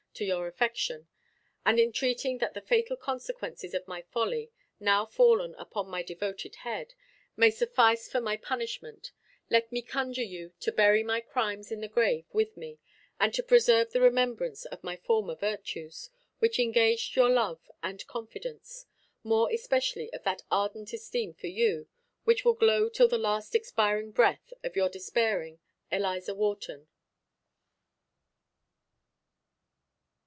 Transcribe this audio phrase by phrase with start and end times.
[0.13, 1.07] to your affection,
[1.65, 6.93] and entreating that the fatal consequences of my folly, now fallen upon my devoted head,
[7.35, 9.13] may suffice for my punishment,
[9.49, 12.77] let me conjure you to bury my crimes in the grave with me,
[13.19, 18.85] and to preserve the remembrance of my former virtues, which engaged your love and confidence;
[19.23, 21.87] more especially of that ardent esteem for you,
[22.25, 25.59] which will glow till the last expiring breath of your despairing
[25.89, 26.87] ELIZA WHARTON.